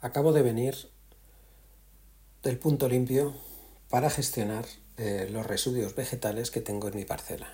Acabo 0.00 0.32
de 0.32 0.42
venir 0.42 0.76
del 2.44 2.56
punto 2.56 2.88
limpio 2.88 3.34
para 3.90 4.10
gestionar 4.10 4.64
eh, 4.96 5.28
los 5.30 5.44
residuos 5.44 5.96
vegetales 5.96 6.52
que 6.52 6.60
tengo 6.60 6.86
en 6.86 6.94
mi 6.94 7.04
parcela. 7.04 7.48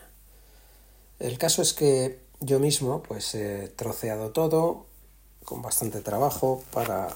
El 1.18 1.38
caso 1.38 1.62
es 1.62 1.72
que 1.72 2.20
yo 2.40 2.58
mismo 2.58 3.02
pues 3.02 3.34
he 3.34 3.68
troceado 3.68 4.32
todo 4.32 4.86
con 5.44 5.62
bastante 5.62 6.02
trabajo 6.02 6.62
para, 6.70 7.08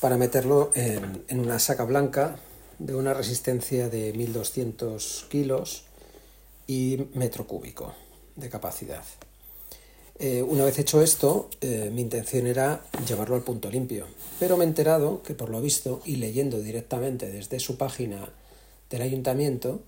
para 0.00 0.16
meterlo 0.16 0.70
en, 0.74 1.24
en 1.26 1.40
una 1.40 1.58
saca 1.58 1.82
blanca 1.82 2.36
de 2.78 2.94
una 2.94 3.12
resistencia 3.12 3.88
de 3.88 4.12
1200 4.12 5.26
kilos 5.28 5.84
y 6.68 7.08
metro 7.14 7.48
cúbico 7.48 7.92
de 8.36 8.50
capacidad. 8.50 9.04
Eh, 10.18 10.42
una 10.42 10.64
vez 10.64 10.78
hecho 10.78 11.02
esto, 11.02 11.50
eh, 11.60 11.90
mi 11.92 12.00
intención 12.00 12.46
era 12.46 12.82
llevarlo 13.06 13.36
al 13.36 13.42
punto 13.42 13.70
limpio, 13.70 14.06
pero 14.40 14.56
me 14.56 14.64
he 14.64 14.68
enterado 14.68 15.22
que 15.22 15.34
por 15.34 15.50
lo 15.50 15.60
visto 15.60 16.00
y 16.06 16.16
leyendo 16.16 16.60
directamente 16.60 17.30
desde 17.30 17.60
su 17.60 17.76
página 17.76 18.30
del 18.88 19.02
ayuntamiento, 19.02 19.82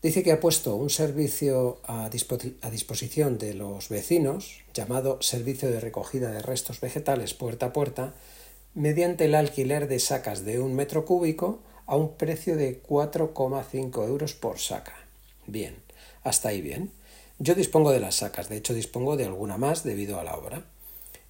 dice 0.00 0.22
que 0.22 0.30
ha 0.30 0.38
puesto 0.38 0.76
un 0.76 0.90
servicio 0.90 1.80
a, 1.84 2.04
a 2.04 2.70
disposición 2.70 3.38
de 3.38 3.54
los 3.54 3.88
vecinos 3.88 4.60
llamado 4.74 5.20
Servicio 5.20 5.70
de 5.70 5.80
Recogida 5.80 6.30
de 6.30 6.42
Restos 6.42 6.80
Vegetales 6.80 7.34
puerta 7.34 7.66
a 7.66 7.72
puerta 7.72 8.14
mediante 8.74 9.24
el 9.24 9.34
alquiler 9.34 9.88
de 9.88 9.98
sacas 9.98 10.44
de 10.44 10.60
un 10.60 10.74
metro 10.74 11.04
cúbico 11.04 11.60
a 11.86 11.96
un 11.96 12.16
precio 12.16 12.56
de 12.56 12.80
4,5 12.80 14.06
euros 14.06 14.34
por 14.34 14.60
saca. 14.60 14.94
Bien, 15.48 15.74
hasta 16.22 16.50
ahí 16.50 16.62
bien. 16.62 16.92
Yo 17.38 17.54
dispongo 17.54 17.90
de 17.90 18.00
las 18.00 18.16
sacas, 18.16 18.48
de 18.48 18.56
hecho 18.56 18.74
dispongo 18.74 19.16
de 19.16 19.24
alguna 19.24 19.56
más 19.56 19.84
debido 19.84 20.20
a 20.20 20.24
la 20.24 20.36
obra 20.36 20.64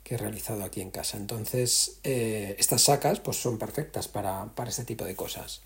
que 0.02 0.16
he 0.16 0.18
realizado 0.18 0.64
aquí 0.64 0.80
en 0.80 0.90
casa. 0.90 1.16
Entonces, 1.16 1.98
eh, 2.04 2.56
estas 2.58 2.82
sacas 2.82 3.20
pues, 3.20 3.36
son 3.36 3.58
perfectas 3.58 4.08
para, 4.08 4.46
para, 4.54 4.70
este 4.70 4.84
tipo 4.84 5.04
de 5.04 5.14
cosas. 5.14 5.62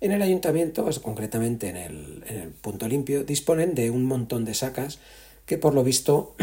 En 0.00 0.12
el 0.12 0.22
ayuntamiento, 0.22 0.84
pues, 0.84 1.00
concretamente 1.00 1.68
en 1.68 1.76
el, 1.76 2.24
en 2.28 2.36
el 2.36 2.48
punto 2.50 2.88
limpio, 2.88 3.24
disponen 3.24 3.74
de 3.74 3.90
un 3.90 4.04
montón 4.04 4.44
de 4.44 4.54
sacas 4.54 4.98
que 5.44 5.58
por 5.58 5.74
lo 5.74 5.82
visto, 5.82 6.36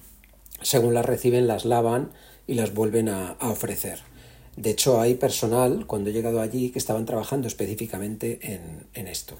según 0.62 0.94
las 0.94 1.06
reciben, 1.06 1.46
las 1.46 1.64
lavan 1.64 2.12
y 2.46 2.54
las 2.54 2.74
vuelven 2.74 3.08
a, 3.08 3.30
a 3.30 3.48
ofrecer. 3.48 4.00
De 4.56 4.70
hecho, 4.70 5.00
hay 5.00 5.14
personal, 5.14 5.86
cuando 5.86 6.10
he 6.10 6.12
llegado 6.12 6.42
allí, 6.42 6.70
que 6.70 6.78
estaban 6.78 7.06
trabajando 7.06 7.48
específicamente 7.48 8.38
en, 8.42 8.86
en 8.92 9.08
esto. 9.08 9.38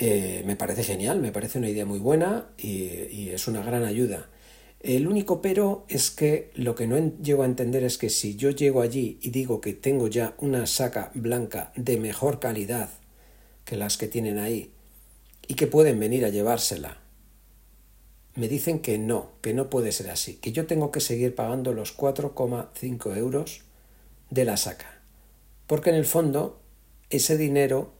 Eh, 0.00 0.44
me 0.46 0.54
parece 0.54 0.84
genial, 0.84 1.18
me 1.18 1.32
parece 1.32 1.58
una 1.58 1.68
idea 1.68 1.84
muy 1.84 1.98
buena 1.98 2.50
y, 2.56 3.30
es 3.30 3.48
una 3.48 3.64
gran 3.64 3.84
ayuda. 3.84 4.30
El 4.78 5.08
único 5.08 5.42
pero 5.42 5.86
es 5.88 6.12
que 6.12 6.52
lo 6.54 6.76
que 6.76 6.86
no 6.86 6.96
llego 7.20 7.42
a 7.42 7.46
entender 7.46 7.82
es 7.82 7.98
que 7.98 8.08
si 8.08 8.36
yo 8.36 8.50
llego 8.50 8.80
allí 8.80 9.18
y 9.20 9.30
digo 9.30 9.60
que 9.60 9.72
tengo 9.72 10.06
ya 10.06 10.36
una 10.38 10.68
saca 10.68 11.10
blanca 11.16 11.72
de 11.74 11.98
mejor 11.98 12.38
calidad 12.38 12.90
que 13.64 13.76
las 13.76 13.98
que 13.98 14.06
tienen 14.06 14.38
ahí 14.38 14.70
y 15.48 15.54
que 15.54 15.66
pueden 15.66 15.98
venir 15.98 16.24
a 16.24 16.28
llevársela, 16.28 16.98
me 18.36 18.46
dicen 18.46 18.78
que 18.78 18.98
no, 18.98 19.32
que 19.40 19.52
no 19.52 19.68
puede 19.68 19.90
ser 19.90 20.10
así, 20.10 20.34
que 20.34 20.52
yo 20.52 20.66
tengo 20.68 20.92
que 20.92 21.00
seguir 21.00 21.34
pagando 21.34 21.72
los 21.72 21.96
4,5 21.96 23.16
euros 23.16 23.62
de 24.30 24.44
la 24.44 24.56
saca. 24.56 25.02
Porque 25.66 25.90
en 25.90 25.96
el 25.96 26.06
fondo 26.06 26.60
ese 27.10 27.36
dinero 27.36 27.97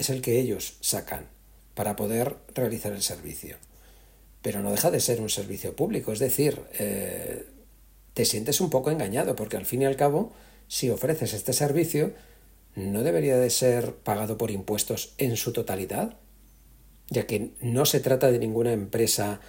es 0.00 0.10
el 0.10 0.22
que 0.22 0.40
ellos 0.40 0.76
sacan 0.80 1.28
para 1.74 1.94
poder 1.94 2.36
realizar 2.54 2.92
el 2.92 3.02
servicio. 3.02 3.56
Pero 4.42 4.62
no 4.62 4.70
deja 4.70 4.90
de 4.90 5.00
ser 5.00 5.20
un 5.20 5.28
servicio 5.28 5.76
público, 5.76 6.12
es 6.12 6.18
decir, 6.18 6.58
eh, 6.78 7.44
te 8.14 8.24
sientes 8.24 8.60
un 8.60 8.70
poco 8.70 8.90
engañado 8.90 9.36
porque 9.36 9.58
al 9.58 9.66
fin 9.66 9.82
y 9.82 9.84
al 9.84 9.96
cabo, 9.96 10.32
si 10.68 10.88
ofreces 10.88 11.34
este 11.34 11.52
servicio, 11.52 12.14
no 12.74 13.02
debería 13.02 13.36
de 13.36 13.50
ser 13.50 13.94
pagado 13.94 14.38
por 14.38 14.50
impuestos 14.50 15.12
en 15.18 15.36
su 15.36 15.52
totalidad, 15.52 16.16
ya 17.10 17.26
que 17.26 17.52
no 17.60 17.84
se 17.84 18.00
trata 18.00 18.30
de 18.30 18.38
ninguna 18.38 18.72
empresa 18.72 19.40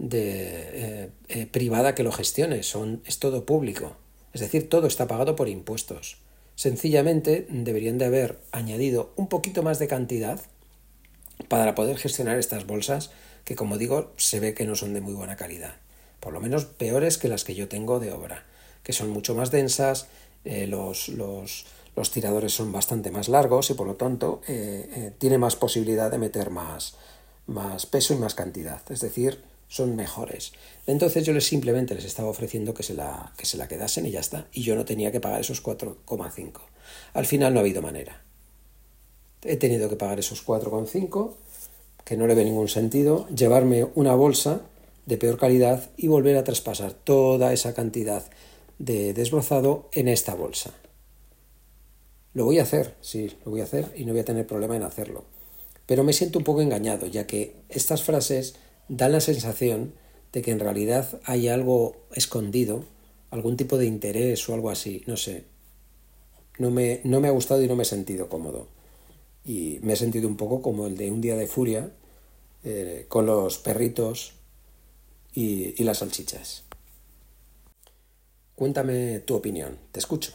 eh, 0.00 1.10
eh, 1.28 1.46
privada 1.46 1.94
que 1.94 2.02
lo 2.02 2.10
gestione, 2.10 2.64
son, 2.64 3.02
es 3.04 3.18
todo 3.20 3.44
público, 3.44 3.96
es 4.32 4.40
decir, 4.40 4.68
todo 4.68 4.88
está 4.88 5.06
pagado 5.06 5.36
por 5.36 5.48
impuestos. 5.48 6.18
Sencillamente 6.60 7.46
deberían 7.48 7.96
de 7.96 8.04
haber 8.04 8.38
añadido 8.52 9.14
un 9.16 9.28
poquito 9.28 9.62
más 9.62 9.78
de 9.78 9.88
cantidad 9.88 10.42
para 11.48 11.74
poder 11.74 11.96
gestionar 11.96 12.38
estas 12.38 12.66
bolsas 12.66 13.12
que 13.46 13.56
como 13.56 13.78
digo 13.78 14.12
se 14.18 14.40
ve 14.40 14.52
que 14.52 14.66
no 14.66 14.74
son 14.74 14.92
de 14.92 15.00
muy 15.00 15.14
buena 15.14 15.36
calidad. 15.36 15.76
Por 16.20 16.34
lo 16.34 16.40
menos 16.42 16.66
peores 16.66 17.16
que 17.16 17.28
las 17.28 17.44
que 17.44 17.54
yo 17.54 17.66
tengo 17.66 17.98
de 17.98 18.12
obra, 18.12 18.44
que 18.82 18.92
son 18.92 19.08
mucho 19.08 19.34
más 19.34 19.50
densas, 19.50 20.08
eh, 20.44 20.66
los, 20.66 21.08
los, 21.08 21.64
los, 21.96 22.10
tiradores 22.10 22.52
son 22.52 22.72
bastante 22.72 23.10
más 23.10 23.30
largos 23.30 23.70
y 23.70 23.72
por 23.72 23.86
lo 23.86 23.94
tanto 23.94 24.42
eh, 24.46 24.86
eh, 24.94 25.12
tiene 25.16 25.38
más 25.38 25.56
posibilidad 25.56 26.10
de 26.10 26.18
meter 26.18 26.50
más, 26.50 26.94
más 27.46 27.86
peso 27.86 28.12
y 28.12 28.18
más 28.18 28.34
cantidad. 28.34 28.82
Es 28.92 29.00
decir, 29.00 29.42
son 29.70 29.94
mejores. 29.94 30.52
Entonces 30.86 31.24
yo 31.24 31.32
les 31.32 31.46
simplemente 31.46 31.94
les 31.94 32.04
estaba 32.04 32.28
ofreciendo 32.28 32.74
que 32.74 32.82
se 32.82 32.92
la, 32.92 33.32
que 33.36 33.46
se 33.46 33.56
la 33.56 33.68
quedasen 33.68 34.04
y 34.04 34.10
ya 34.10 34.18
está. 34.18 34.48
Y 34.52 34.62
yo 34.62 34.74
no 34.74 34.84
tenía 34.84 35.12
que 35.12 35.20
pagar 35.20 35.40
esos 35.40 35.62
4,5. 35.62 36.60
Al 37.14 37.24
final 37.24 37.54
no 37.54 37.60
ha 37.60 37.62
habido 37.62 37.80
manera. 37.80 38.20
He 39.42 39.56
tenido 39.56 39.88
que 39.88 39.94
pagar 39.94 40.18
esos 40.18 40.44
4,5, 40.44 41.34
que 42.04 42.16
no 42.16 42.26
le 42.26 42.34
ve 42.34 42.44
ningún 42.44 42.68
sentido, 42.68 43.28
llevarme 43.28 43.86
una 43.94 44.14
bolsa 44.16 44.62
de 45.06 45.16
peor 45.16 45.38
calidad 45.38 45.90
y 45.96 46.08
volver 46.08 46.36
a 46.36 46.44
traspasar 46.44 46.92
toda 46.92 47.52
esa 47.52 47.72
cantidad 47.72 48.24
de 48.80 49.14
desbrozado 49.14 49.88
en 49.92 50.08
esta 50.08 50.34
bolsa. 50.34 50.74
Lo 52.34 52.44
voy 52.44 52.58
a 52.58 52.64
hacer, 52.64 52.96
sí, 53.00 53.36
lo 53.44 53.52
voy 53.52 53.60
a 53.60 53.64
hacer 53.64 53.92
y 53.94 54.04
no 54.04 54.12
voy 54.12 54.20
a 54.20 54.24
tener 54.24 54.48
problema 54.48 54.74
en 54.74 54.82
hacerlo. 54.82 55.24
Pero 55.86 56.02
me 56.02 56.12
siento 56.12 56.40
un 56.40 56.44
poco 56.44 56.60
engañado, 56.60 57.06
ya 57.06 57.26
que 57.26 57.54
estas 57.68 58.02
frases 58.02 58.56
da 58.90 59.08
la 59.08 59.20
sensación 59.20 59.94
de 60.32 60.42
que 60.42 60.50
en 60.50 60.58
realidad 60.58 61.20
hay 61.24 61.48
algo 61.48 61.96
escondido, 62.12 62.84
algún 63.30 63.56
tipo 63.56 63.78
de 63.78 63.86
interés 63.86 64.46
o 64.48 64.54
algo 64.54 64.68
así, 64.68 65.02
no 65.06 65.16
sé. 65.16 65.44
No 66.58 66.70
me, 66.70 67.00
no 67.04 67.20
me 67.20 67.28
ha 67.28 67.30
gustado 67.30 67.62
y 67.62 67.68
no 67.68 67.76
me 67.76 67.84
he 67.84 67.86
sentido 67.86 68.28
cómodo. 68.28 68.66
Y 69.44 69.78
me 69.82 69.92
he 69.92 69.96
sentido 69.96 70.28
un 70.28 70.36
poco 70.36 70.60
como 70.60 70.88
el 70.88 70.96
de 70.96 71.10
un 71.10 71.20
día 71.20 71.36
de 71.36 71.46
furia 71.46 71.92
eh, 72.64 73.06
con 73.08 73.26
los 73.26 73.58
perritos 73.58 74.34
y, 75.32 75.80
y 75.80 75.84
las 75.84 75.98
salchichas. 75.98 76.64
Cuéntame 78.56 79.20
tu 79.20 79.36
opinión, 79.36 79.78
te 79.92 80.00
escucho. 80.00 80.32